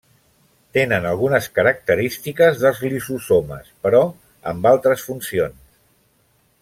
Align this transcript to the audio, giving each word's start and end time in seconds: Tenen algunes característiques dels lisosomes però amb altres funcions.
Tenen 0.77 1.03
algunes 1.09 1.49
característiques 1.57 2.57
dels 2.63 2.81
lisosomes 2.95 3.69
però 3.87 4.01
amb 4.53 4.71
altres 4.71 5.05
funcions. 5.11 5.63